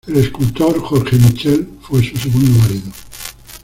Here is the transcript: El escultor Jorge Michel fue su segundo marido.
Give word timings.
El 0.07 0.15
escultor 0.17 0.79
Jorge 0.81 1.15
Michel 1.17 1.69
fue 1.79 2.01
su 2.03 2.17
segundo 2.17 2.57
marido. 2.57 2.91